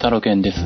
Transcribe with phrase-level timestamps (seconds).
[0.00, 0.58] タロケンです。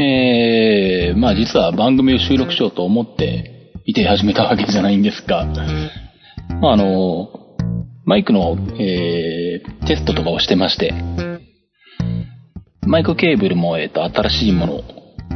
[0.00, 5.44] えー、まあ実は番組を収録しようと思っていて始めたわけじゃないんですが、
[6.62, 7.28] まああの、
[8.06, 10.94] マイクの、えー、テストとかをしてまして、
[12.86, 14.82] マイクケーブルも、えっ、ー、と、新しいものを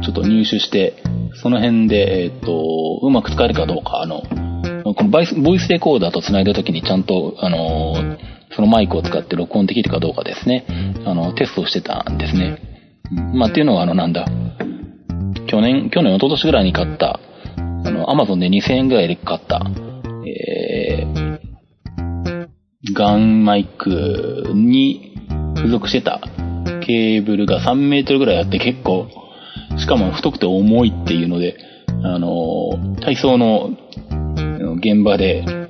[0.03, 0.95] ちょっと入手して、
[1.43, 4.23] その辺で、えっ、ー、と、うまく使えるかどうか、あの、
[4.95, 8.17] このボイスレコーダーと繋いだ時にちゃんと、あの、
[8.57, 10.65] そのマイクを使って録音できるかどうかですね、
[11.05, 12.57] あの、テストをしてたんですね。
[13.35, 14.25] まあ、っていうのは、あの、なんだ、
[15.45, 17.19] 去年、去年、一昨年ぐらいに買った、
[17.55, 19.61] あの、アマゾンで2000円ぐらいで買った、
[20.25, 21.39] えー、
[22.93, 25.13] ガンマイクに
[25.55, 26.19] 付属してた
[26.81, 29.07] ケーブルが3メートルぐらいあって結構、
[29.77, 31.57] しかも太くて重いっていうので、
[32.03, 33.69] あの、体操の
[34.77, 35.66] 現場で、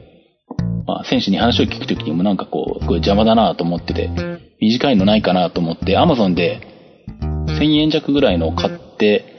[0.88, 4.10] まあ、選手に話を聞くときにもなんかこう、すごい邪魔だなと思ってて、
[4.60, 6.62] 短いのないかなと思って、アマゾンで
[7.60, 9.36] 1000円弱ぐらいのを買って、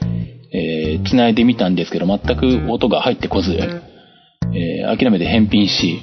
[0.51, 5.99] えー、繋いでみたんですけど、全く音が入ってこず、えー、諦めて返品し、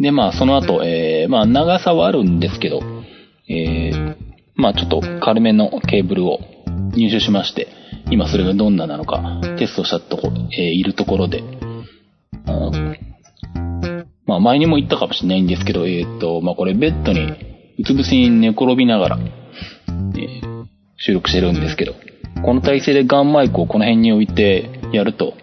[0.00, 2.80] で、まあ、その後、えー、まあ、長さはあるんですけど、
[3.48, 4.16] えー、
[4.56, 6.40] まあ、ちょっと軽めのケーブルを
[6.94, 7.68] 入手しまして、
[8.10, 11.44] 今それがどんななのかテストしたとこ、えー、いるところで、
[12.46, 12.70] あ
[14.30, 17.32] まあ、前にも言ったかもしれないんですけど、えっ、ー、と、まあ、これベッドに
[17.80, 20.66] うつ伏せに寝転びながら、えー、
[20.98, 21.94] 収録してるんですけど、
[22.44, 25.34] この体勢でガンマイクをこの辺に置いてやると、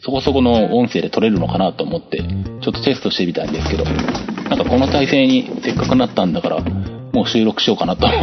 [0.00, 2.26] そこそこの音声で撮れるのかなと思って、ちょ
[2.58, 8.06] っとテストしてみたんですけど、なんかこの体勢にせっかくなったんだから、もう収録しようかなと。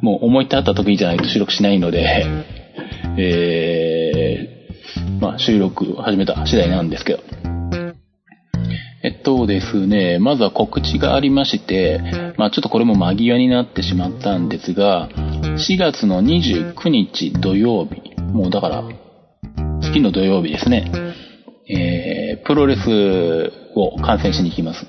[0.00, 2.24] もう思い立った時じゃないと収録しないので、
[3.18, 3.95] えー、
[5.20, 7.20] まあ収録始めた次第なんですけど。
[9.02, 12.00] えっとですね、まずは告知がありまして、
[12.38, 18.84] まあちょっとこれも間際になってしまったんですが、4月の29日土曜日、もうだから
[19.80, 20.90] 次の土曜日ですね、
[21.68, 24.86] えー、プロレスを観戦しに行きます。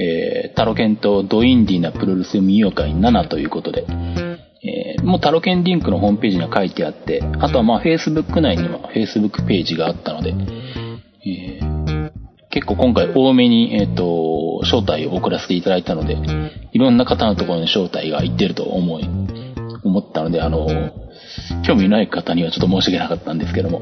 [0.00, 3.86] えー、タロケンとドインディなプロレス見よう会7ということで、
[5.08, 10.34] もうタロケンリンクのホームページには書いてあって、あとはまあ Facebook 内には Facebook ページがあったので、
[11.26, 12.10] えー、
[12.50, 16.18] 結構今回多めに、えっ、ー、と、招待を送らせていただいたので、
[16.72, 19.08] いろんな方のところに招待が行ってると思い、
[19.82, 20.68] 思ったので、あの、
[21.66, 23.80] 興味ない方にはちょっと申し訳なかったんですけども、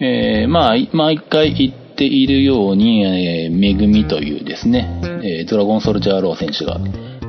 [0.00, 6.78] えー、まあ、毎回言っているように、えー、めぐみというですね、えー、ドラゴンソルジャーロー選手が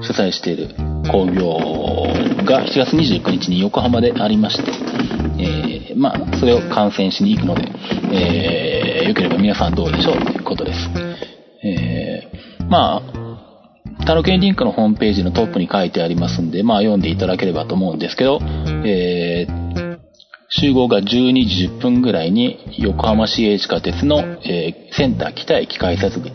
[0.02, 1.58] 主催している工業
[2.46, 4.72] が7月29日に横浜でありまして、
[5.40, 7.72] えー、まあ、それを観戦しに行くので、
[8.12, 10.80] えー、よければ皆さんどうでしょうということです。
[11.66, 18.40] えー、まあ、タロケンリンクのホームページのトップに書いてありますんで、まあ読んでいただければと思うんですけど、
[18.86, 19.98] えー、
[20.50, 26.32] 集合が12時10分ぐらいに横浜市営地下鉄の、えー、センター北駅改札口。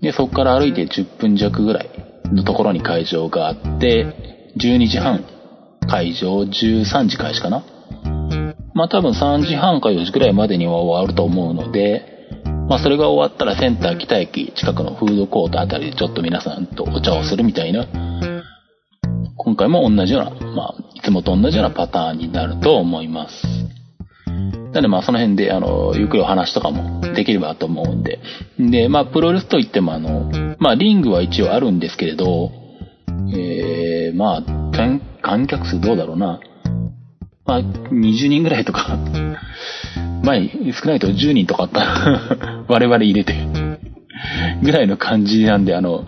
[0.00, 1.90] で、そこから歩いて10分弱ぐらい
[2.32, 5.24] のところに会場があって、12時半
[5.88, 7.64] 会場、13時開始かな？
[8.74, 12.02] まあ多分3時半か4時ぐらいまでには終わると思うので、
[12.68, 17.86] まあそれが終わったらセンター北駅近くのフードコートあたりでちょっと皆さんとお茶をするみたいな、
[19.36, 23.55] 今回も同じような、まあつもと同じようなパターンになると思います。
[24.76, 28.20] なのでまあその辺であの、ゆっくりお話とかもできればと思うんで。
[28.58, 32.50] で、まあプロレスといってもあの、まあリングは一応あるんですけれど、
[33.34, 34.42] えー、まあ、
[35.22, 36.40] 観客数どうだろうな。
[37.46, 38.98] まあ、20人ぐらいとか、
[40.22, 42.64] 前、少ないと10人とかあった。
[42.68, 43.34] 我々入れて。
[44.62, 46.04] ぐらいの感じなんで、あの、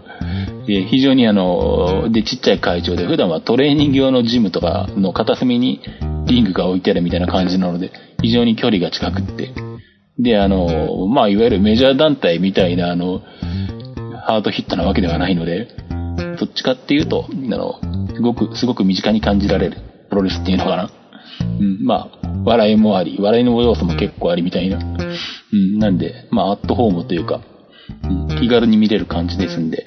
[0.66, 5.80] で、非常にあの、で、ちっちゃい会場で、普段はトレーニング用のジムとかの片隅に
[6.26, 7.90] リングが置いてあるみたいな感じなので、
[8.22, 9.52] 非常に距離が近くって。
[10.18, 13.20] で、あの、まあ、いわゆるメジャー団体みたいな、あの、
[14.26, 15.68] ハードヒットなわけではないので、
[16.38, 17.80] どっちかっていうと、あの、
[18.14, 19.78] すごく、すごく身近に感じられる
[20.10, 20.90] プロレスっていうのかな。
[21.60, 24.78] うん、まあ、笑いもあり、笑いの要素も結構ありみたいな。
[25.52, 27.40] うん、なんで、まあ、アットホームというか、
[28.02, 29.84] うん、気軽に見れる感じですんで、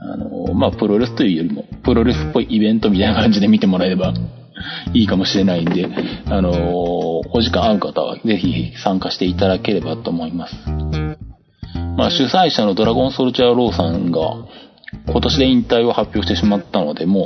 [0.00, 4.14] あの、まあ、プロレスというよりも、プロレスっぽいイベントみたいな感じで見てもらえれば
[4.94, 5.88] いいかもしれないんで、
[6.26, 10.54] あの、お時間合う方はぜひ参加していただければと思います。
[11.96, 14.20] まあ、主催者のドラゴンソルジャーローさんが、
[15.06, 17.24] 今年で引退を発表してしまったので、もう、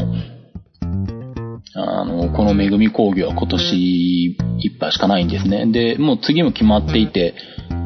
[1.76, 5.66] あの、このめぐみ工業は今年いっぱいしかないんですね。
[5.66, 7.34] で、もう次も決まっていて、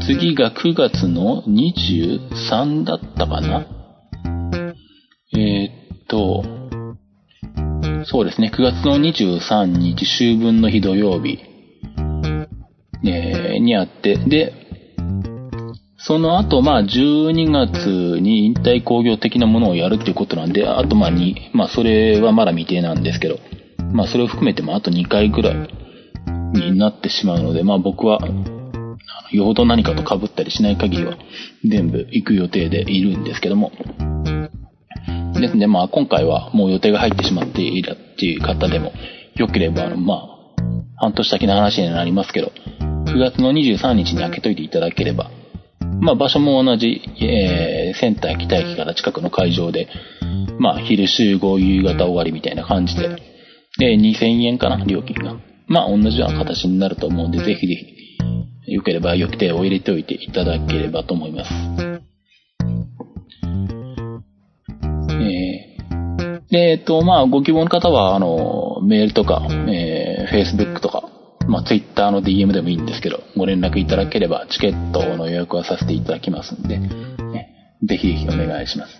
[0.07, 3.67] 次が9月の23だったかな
[5.37, 6.45] えっと、
[8.11, 11.41] そうですね、9月の23日、秋分の日土曜日、
[13.05, 14.55] えー、にあって、で、
[15.99, 23.41] その後、まあ、12月に引退工業的なものをやるっていうことなんで、あと、まあ、2、まあ、それはまだ未定なんですけど、
[23.93, 25.69] まあ、それを含めてもあと2回ぐらい
[26.55, 28.21] になってしまうので、まあ、僕は、
[29.33, 31.19] よほど何かと被ったりしない限りは、
[31.63, 33.71] 全部行く予定でいるんですけども、
[35.41, 38.93] ですね、まあ今回はもう予定が入ってしまっているっていう方でも、
[39.37, 40.29] 良ければ、あの、まあ、
[40.97, 42.53] 半年先の話になりますけど、
[43.07, 45.31] 9月の23日に開けといていただければ、
[46.01, 49.89] まあ場所も同じ、えー、センター北駅から近くの会場で、
[50.59, 53.09] まあ昼集合夕方終わりみたいな感じで、
[53.79, 55.37] で、2000円かな、料金が。
[55.67, 61.98] まあ同じような形になると思うんで、ぜひぜひ、良ければ予定を入れておいていただければと思います。
[66.51, 71.03] で、えっと、まあ、ご希望の方は、あの、メールとか、えー、Facebook とか、
[71.47, 78.99] まあ、Twitter の DM でもいいんですけど、ご連絡いただければ、チケットの予約はさせていただきますんで、ね、ぜひぜひお願いします。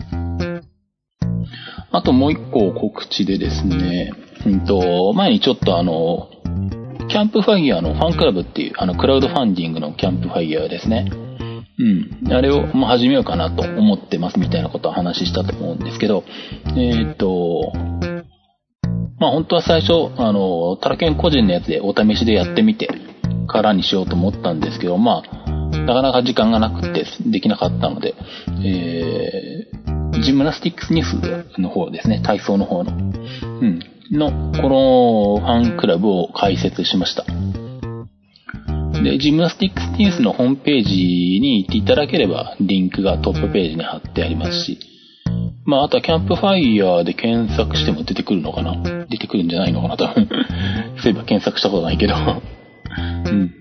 [1.91, 4.13] あともう一個告知でですね、
[4.47, 6.29] うんと、前にちょっとあの、
[7.09, 11.11] キャンプファイヤーのファンクラブっていう、あの、クラウドファンディングのキャンプファイヤーですね。
[11.79, 12.33] うん。
[12.33, 16.25] あれを、ま始めようかなと思ってますみたいなことを話したと思うんですけど、
[16.77, 17.73] えっ、と、
[19.21, 22.89] まあ本当は最初、あの、タラケン個人のやつでお試しでやってみて
[23.47, 25.49] からにしようと思ったんですけど、まあ、
[25.89, 28.15] なかなか時間がなくてできなかったので、
[28.65, 32.95] えー、ジムナスティックスニュースの方ですね、体操の方の、う
[33.65, 33.81] ん、
[34.11, 34.31] の、
[34.61, 37.25] このファンクラブを開設しました。
[39.03, 40.95] で、ジムナスティックスニュースのホームページ
[41.41, 44.79] に行っていただければ、リンクがトップページに貼ってありますし、
[45.65, 49.07] まあ、あとはキャンプファイヤーで検索しても出てくるのかな？
[49.07, 49.97] 出てくるんじゃないのかな？
[49.97, 50.29] 多分。
[51.03, 52.15] そういえば検索したことないけど。
[52.15, 53.55] うん。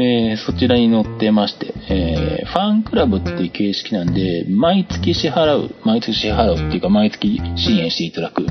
[0.00, 8.46] えー、そちらに載ってまして、えー、ファンクラブっていう形式なんで、毎月支払う、毎月支払うっていうか、毎月支援していただく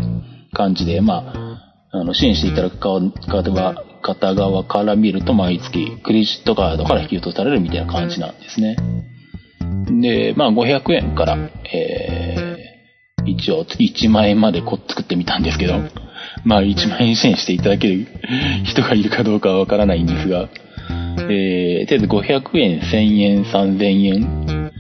[0.53, 8.78] 感じで、まあ、あの、支援していただく側は、方側から見ると毎月クレジットカードから引き落とされるみたいな感じなんですね。
[10.01, 11.38] で、まあ500円から、
[11.74, 15.74] えー、一応1万円までこ作ってみたんですけど、
[16.45, 18.07] まあ1万円支援していただける
[18.66, 20.50] 人がいるかどうかはわからないんですが、
[21.30, 24.72] えー、とりあえず500円、1000円、3000円、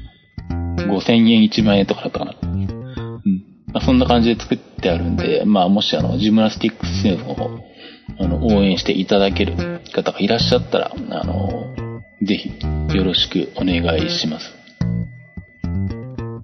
[0.87, 2.46] 5000円、1万円とかだったかな。
[3.77, 3.81] うん。
[3.81, 7.49] まあ、そんな感じで作ってあるんで、まあもしあの、ジムナスティックスの方、
[8.19, 11.75] あの、応援していただける方がいらっしゃったら、あの、
[12.23, 12.49] ぜひ、
[12.97, 14.45] よろしくお願いします。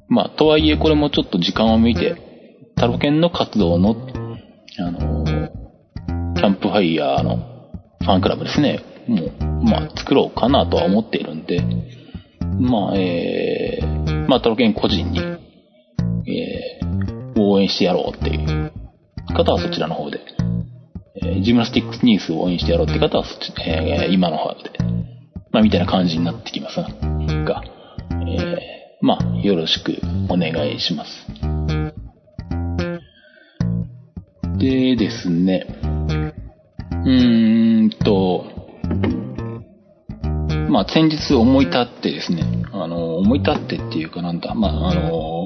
[0.08, 2.16] まあ、とはいえこれもちょっと時間を見て、
[2.76, 3.96] タロケンの活動の、
[4.78, 5.26] あの、
[6.36, 7.38] キャンプファイヤーの
[8.02, 11.62] ファンクラブですね、もう、まあ、作ろうかなとは思っているんで、
[12.60, 16.83] まあ、えー、まあ、タロケン個人に、えー、
[17.50, 18.72] 応援してやろうっていう。
[19.34, 20.20] 方はそちらの方で。
[21.16, 24.72] えジムナスティックスニュースを応援してやろうって方はそっち、えー、今の方で、
[25.52, 27.64] まあ、みたいな感じになってきますが、
[28.12, 29.94] えー、まあ、よろしく
[30.30, 31.12] お願いします。
[34.58, 35.66] でですね、
[37.06, 38.46] うーんと、
[40.70, 45.43] まあ、先日思い立ってですね、あの、思い立ってっていうかなんだ、まあ、あの、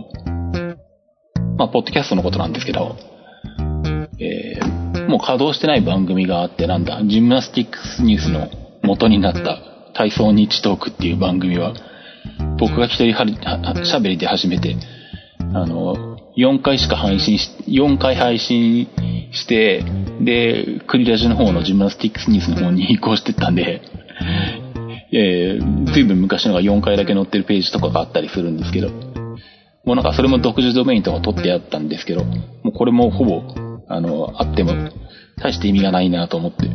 [1.58, 2.96] まあ、ポッドキャストのことなんですけど、
[4.20, 8.50] えー、もう稼働してない番組があって、なんだ、ジムナスティックスニュースの
[8.84, 9.58] 元になった
[9.94, 11.74] 体操日トークっていう番組は、
[12.60, 13.26] 僕が一人は
[13.84, 14.76] 喋りで始めて、
[15.40, 18.88] あの、4回しか配信し、4回配信
[19.32, 19.84] して、
[20.22, 23.82] で、クリラジの方のジムナスティックスニュースの方に移行してったんで、
[25.12, 28.90] えー、ずいぶん昔のが4回だけ載ってるページとかがあったりするんですけど、
[29.88, 33.42] もうなんかそれも独自ドメインとか取ってあったんですけど、もうこれもほぼ
[33.90, 34.74] あの、あっても、
[35.38, 36.68] 大して意味がないなと思って。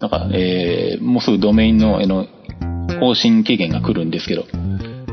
[0.00, 2.26] なんか、えー、もうすぐドメインの、あの、
[3.00, 4.44] 更新期限が来るんですけど、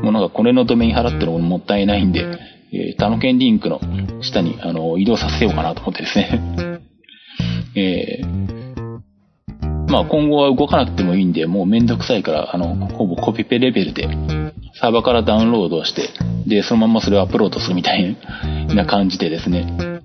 [0.02, 2.20] もうなんかこれのドメイン払ってるのもったいないんで、
[2.72, 3.80] えー、他の県リンクの
[4.22, 6.80] 下に、あの、移動させようかなと思ってですね。
[7.76, 14.08] えー、まあ今後は動かなくてもいいんで、もうめんどくさいから、あの、ほぼコピペレベルで、
[14.80, 16.08] サーバーからダウンロードして、
[16.46, 18.16] で、そのままそれをアップロードするみたい
[18.74, 20.02] な感じでですね、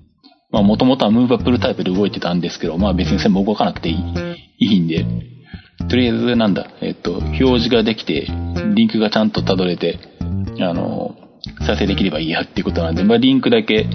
[0.50, 5.04] まあもともとはムーバップルタイプで動いてたんですけど、まあ別に全部動かなくていいいいんで、
[5.88, 8.26] とりあえずなんだ、えっと、表示ができて、
[8.74, 9.98] リンクがちゃんと辿れて、
[10.60, 11.16] あの、
[11.66, 13.86] 再生できればいいやっていうことなんで、まあリンクだけ、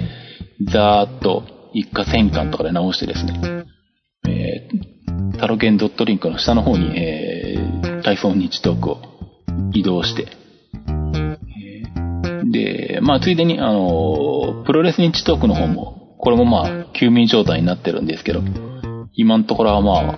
[0.70, 3.64] ざーっと一過戦艦とかで直してですね、
[4.28, 8.98] えー、タロケンドットリンクの下の方に、えー、体操日トークを
[9.72, 10.26] 移動して、
[12.50, 18.42] で、まあ、ついでに、あの、プロレス日トークの方も、これもまあ、休眠状態になってるんですけど、
[19.14, 20.16] 今のところはまあ、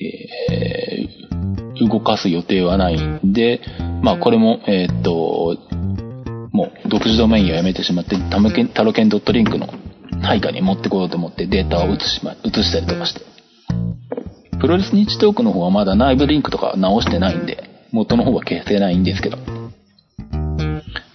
[0.00, 3.60] えー、動かす予定はないんで、
[4.02, 5.56] まあ、これも、えー、っと、
[6.52, 9.68] もう、独自ドメインをやめてしまって、タロケン、タロケンドットリンクの
[10.22, 13.20] 配下に持ってこようと思ってデータを移しま、移したりとかして。
[14.60, 19.38] プロレス日トークの方はまだ内部リンクとか直してないんで、元の方は消せないんですけど。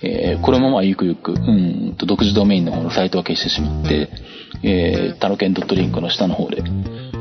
[0.01, 4.09] えー、これもまあゆくゆく、うんと独自ドメインの方のサイトは消してしまって、
[4.63, 6.61] えー、タロケンドットリンクの下の方で、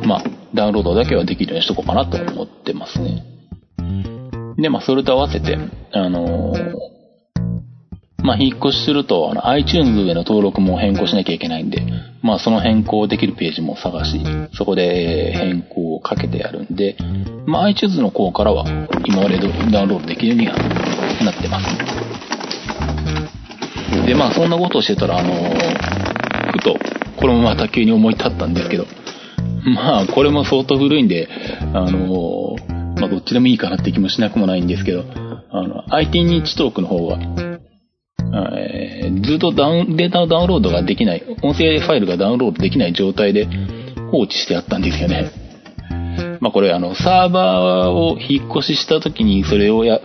[0.06, 3.24] まあ、ダウンロードだけはできるようにしとこうかなと思ってますね。
[4.56, 5.58] で、まあ、それと合わせて、
[5.92, 6.94] あのー、
[8.24, 11.82] まあ、引っ越しすると、あの、iTunes への登録も変更しなきゃいけないんで、
[12.22, 14.20] まあ、その変更できるページも探し、
[14.54, 16.96] そこで変更をかけてやるんで、
[17.46, 18.64] まあ、iTunes の方からは、
[19.06, 19.38] 今まで
[19.70, 20.56] ダウンロードできるようには
[21.22, 22.03] なってます。
[24.06, 26.76] で、まあ、そんなことをしてたら、あのー、ふと、
[27.16, 28.86] これもまた急に思い立ったんですけど、
[29.74, 31.28] まあ、これも相当古いんで、
[31.72, 35.04] あのー、まあ、どっちでもいいかなって気もしなくもないんですけど、
[35.50, 37.18] あの、IT 認知トークの方は、
[38.56, 43.46] えー、ずっとダウン、データのダウンロードができない、音声ファイルがダウンロードできない状態で
[44.10, 45.30] 放置してあったんですよね。
[46.40, 50.00] まあこれあの、サーバーを引っ越しした時にそれをや、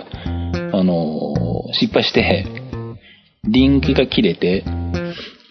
[0.72, 1.34] あの、
[1.74, 2.46] 失敗して、
[3.44, 4.64] リンクが切れて、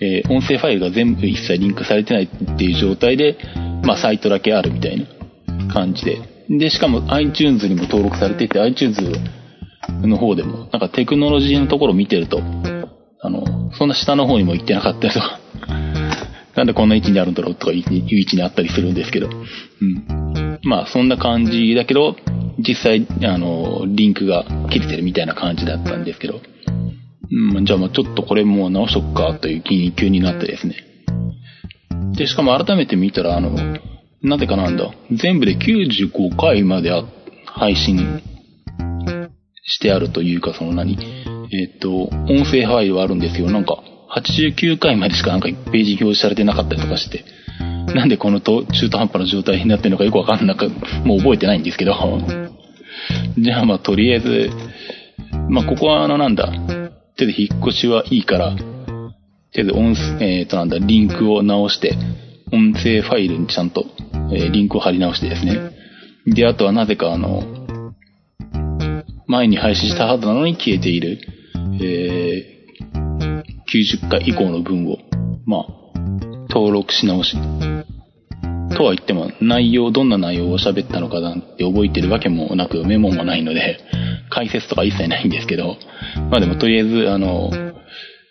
[0.01, 3.39] えー、音声ファイルが全部一切リンクされてないっていう状態で、
[3.85, 6.21] まあ、サイトだけあるみたいな感じで。
[6.49, 9.01] で、しかも iTunes にも登録されてて、iTunes
[10.03, 12.41] の方でも、なんかテクノロジーのところを見てると、
[13.21, 15.41] あの、そんな下の方にも行ってなかったりとか、
[16.55, 20.59] なんでこんな位置にあるんだろうとかいう位置にあったりするんですけど、うん。
[20.63, 22.17] まあ、そんな感じだけど、
[22.59, 26.41] 実際、あの、リンクが切れてるみたいな感じだったんですけど、
[27.31, 30.77] うん、じゃあまあちょっとこれもう直しとくかという気に急になってですね。
[32.17, 33.51] で、しかも改めて見たら、あの、
[34.23, 34.91] なぜかなんだ。
[35.13, 36.91] 全部で95回まで
[37.47, 38.23] 配信
[39.65, 40.99] してあるというか、その何？
[41.51, 43.51] えっ、と、音声ファイルはあるんですよ。
[43.51, 43.79] なんか、
[44.15, 47.25] 89回までしかなんか1ページ表示されてなかったりとかして、
[47.95, 50.69] なんでこのと中途半端な状態になってるのかよくわかんなく、
[51.05, 51.95] もう覚えてないんですけど。
[53.39, 54.51] じゃあまあとりあえず、
[55.49, 56.51] まあここはあのなんだ、
[57.19, 58.57] 手で引っ越しはいいから、
[59.53, 61.97] 手で音、えっ、ー、となんだ、リンクを直して、
[62.53, 63.85] 音声ファイルにちゃんと、
[64.33, 65.59] えー、リンクを貼り直してですね。
[66.27, 67.43] で、あとはなぜかあの、
[69.27, 71.19] 前に配信したはずなのに消えている、
[71.81, 73.19] えー、
[73.67, 74.99] 90回以降の文を、
[75.45, 75.99] まあ、
[76.49, 77.37] 登録し直し。
[78.77, 83.79] とは言っても、内容、どんな内容を喋ったのかなんて覚えてるわけもなく、メモもないので、
[84.31, 85.77] 解説とか一切ないんですけど、
[86.31, 87.51] まあでもとりあえず、あの、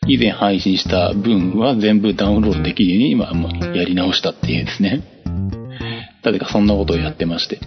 [0.07, 5.03] 以前配信した分は全部ダウンロードできるように、まあ、やり直したっていうですね。
[6.23, 7.59] 誰かそんなことをやってまして。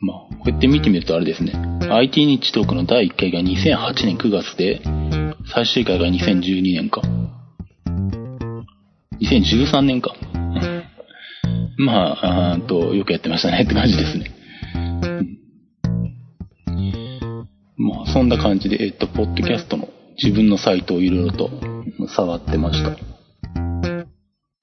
[0.00, 1.52] まあ、こうやって見てみるとあれですね。
[1.88, 4.80] IT 日トークの第1回が2008年9月で、
[5.54, 7.02] 最終回が2012年か。
[9.20, 10.14] 2013年か。
[11.78, 14.30] まあ、あと、よくやってましたねって感じですね。
[17.76, 19.88] まあ、そんな感じで、えっと、ポッドキャストの
[20.22, 21.50] 自分のサイトをいろいろと
[22.08, 22.96] 触ってました。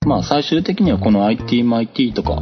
[0.07, 2.41] まあ、最終的にはこの ITMIT とか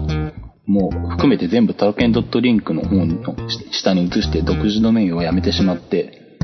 [0.66, 3.36] も含めて全部タロケンドットリンクの方の
[3.72, 6.38] 下に移して独自ドメインをやめてしまって、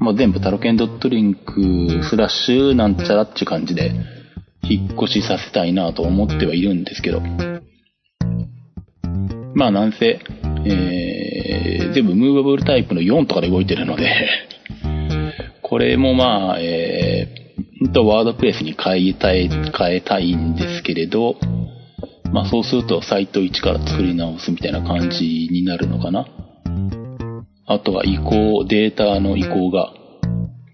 [0.00, 3.92] まあ、全部タロケンドットリンクスラッシュなんちゃらっていう感じで
[4.70, 7.20] 引っ越しさせたいなと思ってはいるんですけど、
[9.54, 10.20] まあなんせ、
[10.64, 14.10] えー、全部ムーバブルタイプの4とかで動いてるので。
[15.62, 21.36] これもまあ、えー、本当ワードプレスに変えたい、変えたいんですけれど、
[22.32, 26.26] まあそうするとサイト1から作り直すみたいな感じになるのかな。
[27.66, 29.92] あとは移行、データの移行が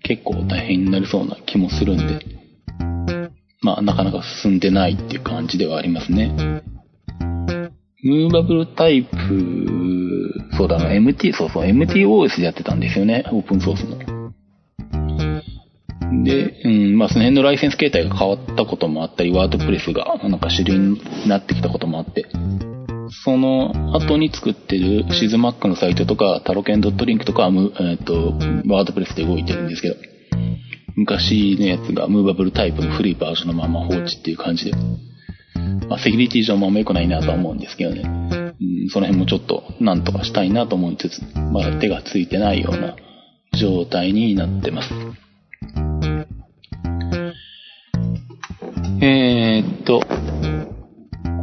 [0.03, 2.36] 結構大変になりそうな気もするんで、
[3.67, 6.63] まあなかなか進んでないっていう感じではありますね。
[8.01, 13.99] ムーバブルタイプ、そうだな、MT、そうそう、MTOS でやってたんですよね、オープンソースの。
[16.23, 22.27] で、うん、まあその辺のライセンス形態が変わったこともあったり、ワードプレスがなんか主流になってきたこともあって、
[23.25, 28.35] その後に作ってるシズマックのサイトとか、タロケンドットリンクとかは、えっ、ー、と、
[28.73, 29.97] ワードプレスで動いてるんですけど、
[30.97, 34.73] 昔のやつがムーバブルタイプの古いバージョンのまま放置っていう感じで、
[35.89, 38.03] まあ、セキュリティ上もあんま良くないなとは思うんですけどね。
[38.03, 41.21] うん、その辺もちょっとなんとかしたいなと思いつつ、
[41.53, 42.97] まだ手がついてないような
[43.59, 44.95] 状態になってます。
[49.03, 50.01] えー、っと、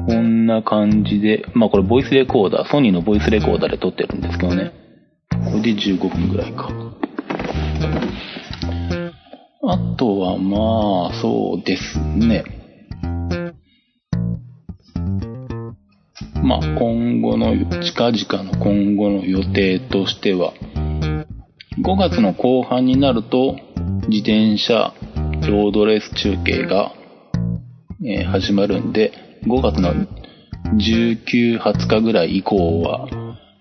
[0.08, 4.74] こんな感じで、まあこれボイスレコーダー、ソニーのボイスレコーダーで撮ってるんですけどね。
[5.30, 6.83] これで15分ぐらいか。
[9.66, 12.44] あとはまあ、そうですね。
[16.44, 20.52] まあ今後の、近々の今後の予定としては、
[21.82, 23.56] 5月の後半になると、
[24.10, 24.94] 自転車
[25.48, 26.92] ロードレース中継が、
[28.06, 29.14] え、始まるんで、
[29.48, 29.94] 5月の
[30.76, 33.08] 19、20日ぐらい以降は、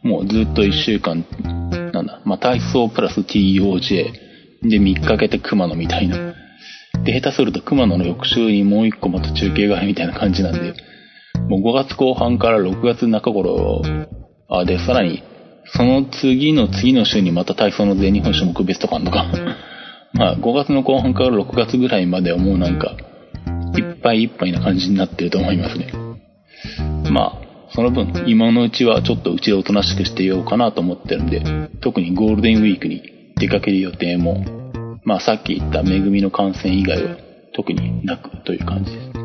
[0.03, 1.25] もうずっと1週間、
[1.93, 4.32] なんだ、まあ、体操プラス TOJ
[4.63, 6.35] で3日かけて熊野みたいな。
[7.05, 10.75] で、下手すると熊野の翌週にもう1個また中継があるみたいな感じなんで、
[11.49, 13.83] もう5月後半から6月中頃、
[14.49, 15.23] あ、で、さらに、
[15.75, 19.27] その次の次の週にまた体操の全日本種目別とかあんのか。
[20.13, 22.97] まあ、5月の後半から6月ぐらいまではもうなんか、
[23.77, 25.93] いっぱいいっぱいな感じになってると思いますね。
[27.11, 27.43] まあ、
[27.75, 31.43] その分、今のうちはちょっとうちでおとなしくしていようかなと思ってるんで、
[31.81, 33.03] 特にゴールデンウィークに
[33.37, 34.45] 出かける予定も、
[35.05, 37.17] まあさっき言った恵みの感染以外は
[37.55, 39.23] 特になくという感じです。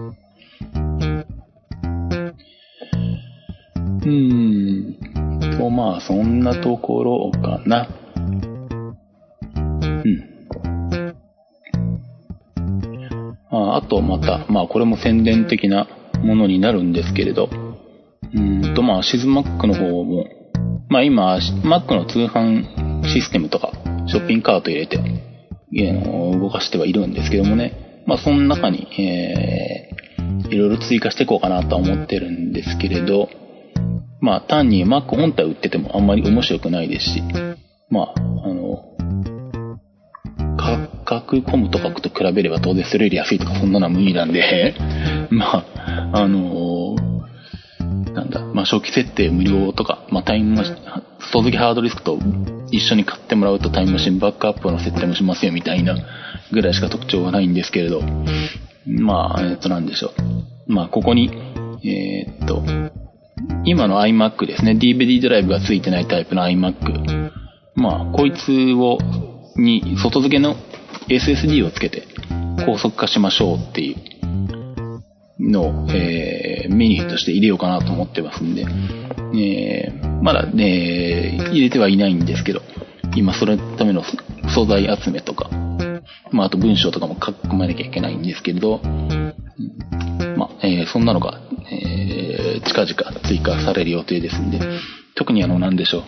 [4.06, 5.58] うーん。
[5.58, 7.88] と、まあそんなところかな。
[9.56, 9.60] う
[10.10, 10.38] ん。
[13.50, 15.88] ああとまた、まあこれも宣伝的な
[16.24, 17.50] ものになるんですけれど、
[18.34, 20.26] うんとまあシズマックの方も、
[20.90, 23.72] まあ今、Mac の通販システムとか、
[24.08, 24.98] ショッピングカート入れて、
[25.72, 33.30] 動かしてはいるんですけどもね、まあその中に、えー、いろいろ追加していこうかなとは思ってるんですけれど、
[34.22, 37.24] まあ単に Mac 本体売っててもあんまり面白くないですし、
[37.90, 38.84] まあ、あの、
[40.58, 44.76] 価格コムとかと比べれば当然それより安いとかそんなのは無理なんで
[45.32, 46.96] まあ、あの
[48.14, 50.76] なんだ、まあ、初期設定無料とか、まあ、タイムマシン、
[51.20, 52.18] 外付けハードディスクと
[52.72, 55.98] 一緒に買ってもらうとタイムマシンバックアップの設定もしますよみたいな
[56.52, 58.02] ぐらいしか特徴はないんですけれど、
[58.86, 60.14] まあ、えっと、なんでしょ
[60.68, 60.72] う。
[60.72, 61.32] まあ、ここに、
[61.84, 62.64] えー、っと、
[63.66, 67.32] 今の iMac ですね、DVD ドライブが付いてないタイプの iMac。
[67.76, 68.98] まあ、こいつを、
[69.58, 70.56] に、外付けの
[71.10, 72.04] SSD をつけて
[72.66, 75.02] 高速化しましょうっていう
[75.40, 78.66] のを、えー、メニューとして入れようかなと思ってますんで、
[79.36, 82.62] えー、まだね、入れてはいないんですけど、
[83.16, 84.04] 今それのための
[84.54, 85.50] 素材集めとか、
[86.32, 88.80] まあ、あと文章とかも書き込まなきゃいけないんですけれど、
[90.38, 94.60] まあ、えー、そんなのが、えー、近々追加される予定ですんで、
[95.16, 96.04] 特にあの、なんでしょう。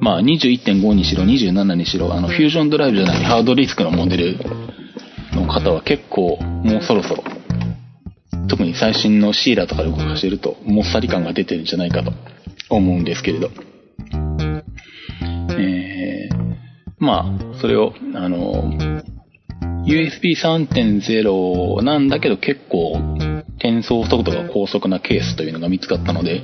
[0.00, 4.38] まあ、21.5にしろ、27にしろ、あの、フュージョンドライブじゃないハードディスクのモデル
[5.32, 7.24] の方は結構、もうそろそろ、
[8.48, 12.12] 特に最新のシーラーとかで動かしてると、もっさり感が出てるんじゃないかと
[12.70, 13.50] 思うんですけれど。
[15.58, 16.54] えー、
[16.98, 18.72] まあ、それを、あの、
[19.86, 22.94] USB 3.0なんだけど結構
[23.56, 26.42] 転送速度が高速なケースというのが見つかったので、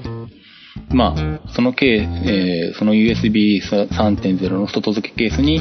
[0.90, 5.60] まあ、そのケー、えー、その USB 3.0の外付けケースに、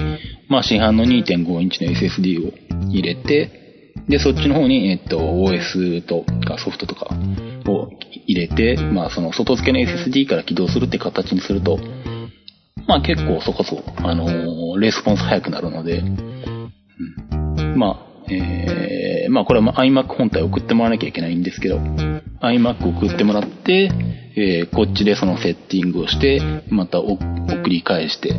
[0.49, 2.51] まあ市販の2.5インチの SSD を
[2.89, 7.07] 入れて、で、そっちの方に、えっと、OS とかソフトとか
[7.67, 7.89] を
[8.25, 11.79] 入れて、まあその外付けの SSD から起動するって形にすると、
[12.87, 21.77] まあ結構そこそこ、あのー、レスポンス早くなるので、うん、まあ、えー、まあこれは iMac 本体送ってもらわなきゃいけないんですけど、
[22.41, 23.91] iMac 送ってもらって、
[24.35, 27.19] えー、こっちでそのセッティングをして、また送
[27.69, 28.33] り返して、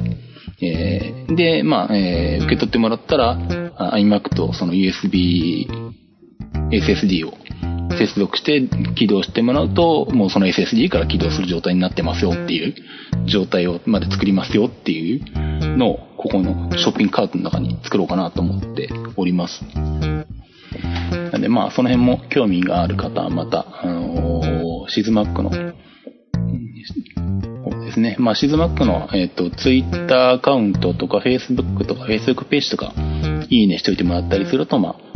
[0.62, 3.36] えー、で、まあ、えー、受け取ってもらったら、
[3.94, 5.66] iMac とその USB
[6.70, 7.34] SSD を
[7.98, 8.62] 接続して
[8.94, 12.74] 起動してもらうと、もうその SSD から起動する状態になってますよっていう
[13.26, 19.62] 状態をまで作りますよっていうのを、ここのショッピングカートの中に作ろうかなと思っております。
[21.32, 25.50] なんでまあ、その辺も興味がある方はまた、あのー、シズマックの、
[27.90, 28.16] ですね。
[28.18, 32.94] まあ、シズマックの、えっ、ー、と、ツイッターアカウントとか、フェイスブックとか、フェイスブックページとか、
[33.48, 35.09] いいねしておいてもらったりすると、まあ、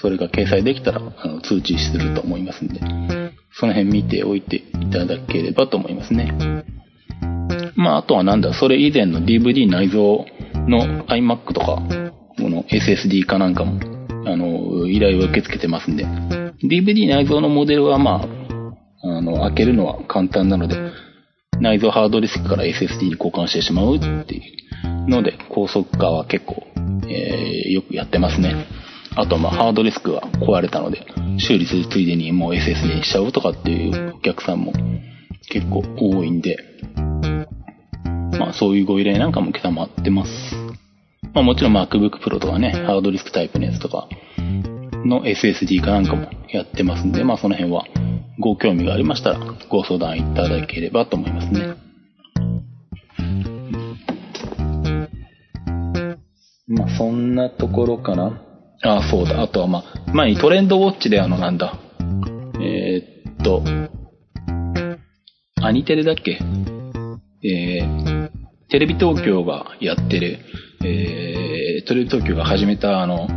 [0.00, 2.80] それが掲載できたら、あの、通知すると思いますんで、
[3.52, 6.64] その辺見ておいていただければと思いますね。
[7.76, 10.24] まあ、あとはなんだ、それ以前の DVD 内蔵
[10.68, 11.82] の iMac とか、
[12.38, 13.80] この SSD かなんかも、
[14.26, 16.04] あの、依頼を受け付けてますんで、
[16.62, 18.22] DVD 内蔵のモデルはま
[19.02, 20.76] あ、あの、開けるのは簡単なので、
[21.60, 24.40] 内蔵ハードディスクから SSD に交換してしまうってい
[25.06, 26.66] うので、高速化は結構、
[27.08, 28.66] えー、よくやってますね。
[29.16, 31.06] あとまあハードディスクが壊れたので、
[31.38, 34.72] 修理するついでにもう SSD にしちゃうとかっていうお客さんも
[35.50, 36.58] 結構多いんで、
[38.38, 40.30] まあそういうご依頼なんかも承ってます。
[41.32, 44.08] まあもちろん MacBook Pro とかね、ハードディスクタイプのやつとか
[45.06, 47.84] の SSD かなんかもやってますんで、まあその辺は
[48.38, 51.74] ご興味がありましたらご相談いただければと思いますね。
[56.68, 58.42] まあそんなところかな。
[58.82, 59.42] あ、そうだ。
[59.42, 61.78] あとはまあ、前にトレンドウォッチであのなんだ。
[62.60, 63.62] えー、っと、
[65.62, 66.38] アニテレだっけ？
[67.42, 68.30] えー、
[68.68, 70.38] テレビ東京がやってる、
[70.84, 73.28] えー、テレビ東京が始めたあの、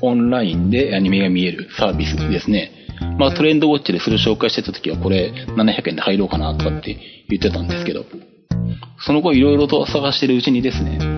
[0.00, 2.72] オンラインでアニメが見えるサービスですね。
[3.18, 6.96] まあトレンドウォッチでそれ紹介してた時はこれ700円で入ろうかなとかって
[7.28, 8.04] 言ってたんですけど、
[9.00, 11.17] その後いろいろと探してるうちにですね、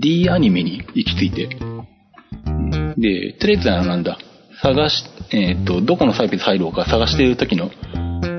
[0.00, 1.48] D アニメに行き着いて、
[2.96, 4.18] で、とりあえずなんだ、
[4.62, 7.70] 探し、えっ、と、どこのサービス入ろうか探してる時の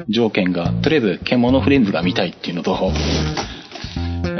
[0.09, 2.77] 条件が、とりあえず、獣フレンズが見たいっていうのと、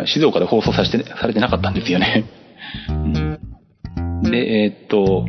[0.06, 2.26] 静岡で放送させて、されてなかったんですよね。
[4.24, 5.28] で、えー、っと、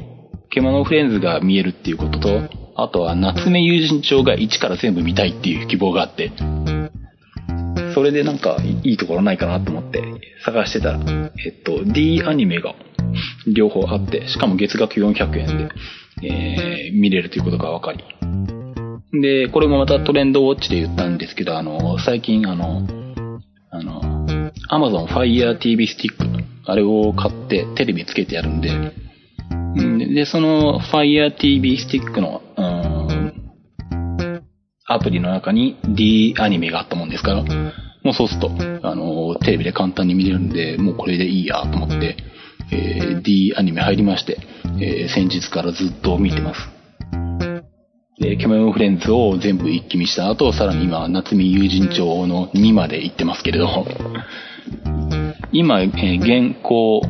[0.51, 6.33] 獣フレンズが見えるっていうことと、あとは夏目友人帳が1から全部見たいっていう希望があって、
[7.95, 10.03] それでなんかいいところないかなと思って
[10.45, 11.01] 探してたら、
[11.45, 12.75] えっと、D アニメが
[13.47, 18.05] 両方あって、しかも月額400円で、えー、見れるということが分かり、
[19.21, 22.87] で、これもまたトレンドウォッチで言ったんですけど、あの、最近あの、
[23.71, 24.27] あの、
[24.71, 28.71] Amazon Fire TV スティック、あれを買ってテレビつけてやるんで、
[30.15, 32.43] で、その Fire TV スティックの、
[34.87, 37.43] アプリの中に D アニメがあったもんですから、
[38.03, 38.51] もうそうすると、
[38.83, 42.17] あの、テレビで簡単に見れるんで、もうこれでいいやと思って、
[42.73, 44.39] えー、D アニメ入りまして、
[44.81, 46.61] えー、先日からずっと見てます。
[48.19, 53.87] で、キャメロンフレンズを全部一気見した後、さらに今、夏見友人帳の2まで行ってますけれど、
[55.53, 57.03] 今、えー、現行、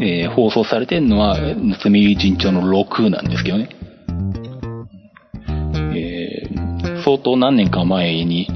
[0.00, 3.68] えー、放送されてるのは、夏見友人帳の6なんですけどね。
[7.14, 8.48] 相当何年か前に、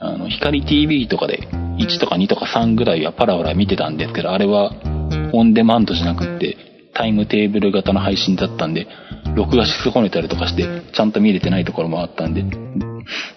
[0.00, 4.72] あの、光 TV とかで1とか2とか3ぐらいはパラパラ見てたんですけど、あれは
[5.32, 6.56] オンデマンドじゃなくって、
[6.94, 8.88] タイムテーブル型の配信だったんで、
[9.36, 12.44] 録画し損ねたりとかして、ちゃんと見れてないところもあったんで、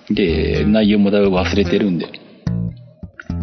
[0.10, 2.08] で、内容もだいぶ忘れてるんで、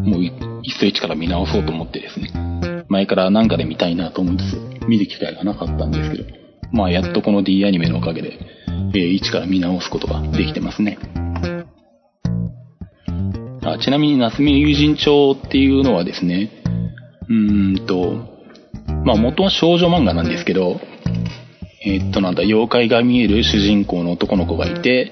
[0.03, 0.25] もう、
[0.63, 4.57] 一層一から見直そうと思ってですね、前からなんかで見たいなと思うんです
[4.89, 6.40] 見る機会がなかったんですけど、
[6.73, 8.39] まあ、やっとこの D アニメのおかげで、
[8.95, 10.99] えー、一から見直すことができてますね。
[13.63, 16.51] あちなみに、夏目友人帳っていうのはですね、
[17.29, 18.29] うーんと、
[19.05, 20.81] まあ元は少女漫画なんですけど、
[21.85, 25.11] えー、っとなんだ、妖怪が見える主人公の男の子がいて、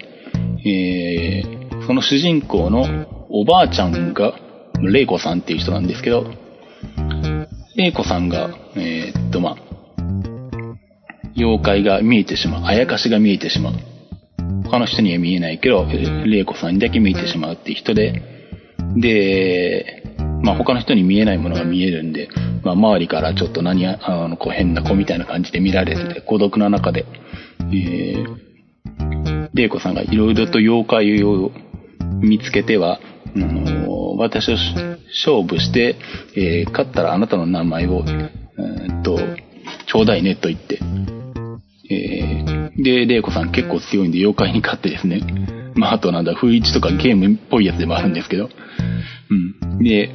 [0.65, 4.35] えー、その主人公のおばあちゃんが、
[4.81, 6.27] 玲子さんっていう人なんですけど、
[7.77, 9.68] 玲子さんが、えー、っとまあ、
[11.39, 13.75] 妖怪が見えてしまう、あやかしが見えてしまう。
[14.65, 18.23] 他の人には見えないけど、玲子さんにだけ見えてしまうっていう人で、
[18.97, 20.03] で、
[20.43, 22.29] まあ他の人に見えないものが見えるんで、
[22.65, 23.99] まあ周りからちょっと何、あ
[24.29, 27.07] の、こう変な子みたいな感じで見られてて、孤独な中で、
[27.73, 31.53] えー、玲子さんがいろいろと妖怪を
[32.21, 33.01] 見つけては、
[33.37, 35.97] あの私を勝負して、
[36.35, 39.19] えー、勝ったらあなたの名前を、えー、っと、
[39.87, 40.81] ちょうだいねと言って、
[41.91, 45.23] えー、で、玲子さん結構強いんで妖怪に勝ってですね、
[45.75, 48.49] まああとなんだ、不一とかゲームっぽいやつでもあるんですけど、
[49.31, 49.83] うん。
[49.83, 50.15] で、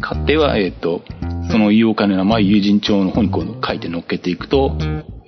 [0.00, 1.02] 勝手は、えっ、ー、と、
[1.50, 4.76] その妖怪の名前、友人帳の方にこう書いて乗っけていくと、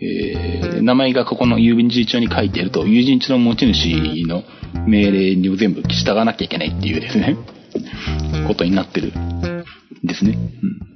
[0.01, 4.43] えー、名前がここの友人帳に書いていると、友人帳の持ち主の
[4.87, 7.37] 命令に全部従わなきゃいけないっていうですね、
[8.49, 9.65] ことになってるん
[10.03, 10.39] ですね。
[10.63, 10.92] うん、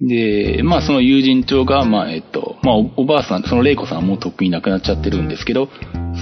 [0.00, 5.68] で、まあその友人帳が、まあえっと、まあおばあさん、その玲子さんはもうとっくに亡くなっちゃってるんですけど、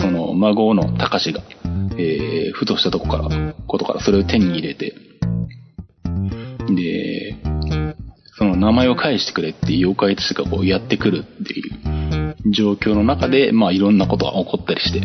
[0.01, 1.43] その孫の高志が、
[1.97, 4.95] えー、ふとしたとこから、ことからそれを手に入れて、
[6.75, 7.37] で、
[8.37, 15.03] その名前を返してくれって妖怪たちがこうやってくるっていう状況の中で、まあいろんなことが起こったりして、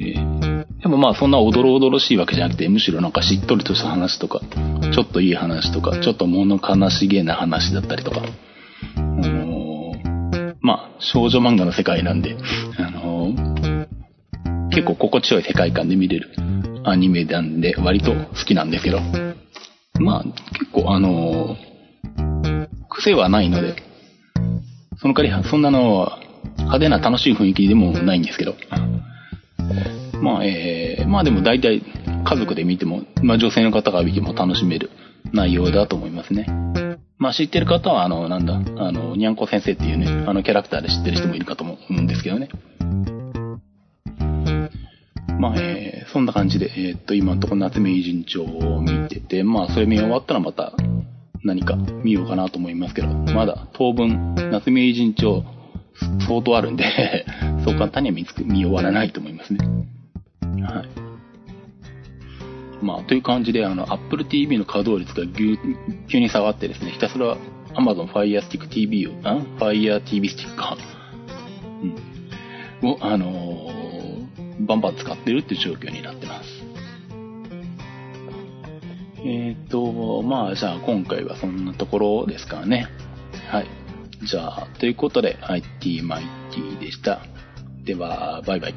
[0.00, 4.40] えー、でもまあそんなおどろおどろしいわけじゃなくて、むしろなんかしっとりとした話とか、
[4.92, 8.22] ちょっといい話とか、ちょっと物悲しげな話だったりとか、
[8.96, 12.36] あのーまあ少女漫画の世界なんで、
[12.78, 13.88] あのー
[14.70, 16.30] 結構心地よい世界観で見れる
[16.84, 19.00] アニメなんで割と好きなんですけど、
[19.98, 20.24] まあ
[20.58, 23.76] 結構あのー癖はないので、
[25.00, 26.10] その代わりそんなの
[26.58, 28.54] 派手な楽しい雰囲気でもないんですけど、
[30.20, 31.82] まあ、えー、まあでも大体
[32.28, 34.90] 家族で見ても、まあ女性の方が見ても楽しめる
[35.32, 36.46] 内容だと思いますね。
[37.16, 42.48] まあ知ってる方は、あの、なんだ、あの、にゃんこ先生っていうね、あのキャラクターで知ってる人もいるかと思うんですけどね。
[45.40, 50.74] まあ、えー、そんな感じで、えーっと、今のところ夏目偉人帳を見てて、まあ、それ見終わったらまた
[51.44, 55.44] 何か見ようかなと思いますけど、まだ当分、夏目偉人帳
[56.26, 56.84] 相当あるんで、
[57.64, 59.60] そう簡単には見つく見終わらないと思いますね。
[60.62, 60.97] はい。
[62.82, 65.26] まあ、という感じで、あの、Apple TV の稼働率が
[66.08, 67.36] 急に下がってですね、ひたすら
[67.74, 70.76] Amazon Fire Stick TV を、あ Fire TV Stick か。
[72.82, 72.90] うん。
[72.90, 73.78] を、あのー
[74.60, 76.48] バンバン使ってるっていう状況になってます。
[79.24, 82.88] えっ、と、まあ、じゃあ今回はそんなところですかね。
[83.50, 83.66] はい。
[84.24, 87.20] じゃあ、ということで、IT マイティでした。
[87.84, 88.74] では、バイバイ。